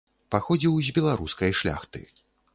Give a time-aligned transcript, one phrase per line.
[0.35, 2.05] Паходзіў з беларускай шляхты.